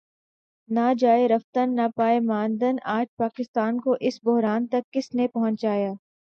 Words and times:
نہ 0.69 0.93
جائے 0.99 1.27
رفتن 1.27 1.75
نہ 1.75 1.87
پائے 1.95 2.19
ماندن 2.19 2.75
آج 2.89 3.05
پاکستان 3.17 3.79
کو 3.81 3.95
اس 3.99 4.19
بحران 4.23 4.67
تک 4.67 4.91
کس 4.93 5.13
نے 5.15 5.27
پہنچایا؟ 5.27 5.91